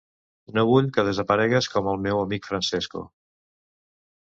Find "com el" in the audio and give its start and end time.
1.75-2.01